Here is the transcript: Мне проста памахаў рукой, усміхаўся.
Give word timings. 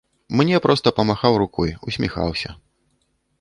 Мне 0.39 0.59
проста 0.63 0.93
памахаў 0.99 1.37
рукой, 1.43 1.75
усміхаўся. 1.93 2.49